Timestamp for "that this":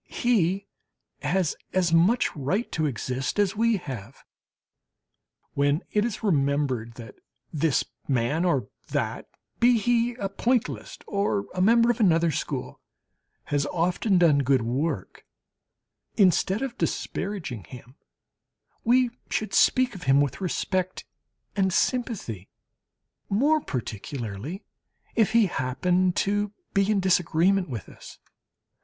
6.95-7.83